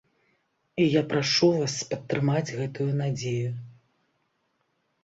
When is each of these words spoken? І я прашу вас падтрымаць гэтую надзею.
І 0.83 0.87
я 0.99 1.03
прашу 1.11 1.49
вас 1.59 1.75
падтрымаць 1.91 2.55
гэтую 2.61 2.89
надзею. 3.05 3.51